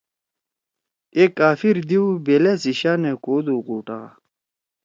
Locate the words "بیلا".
2.25-2.53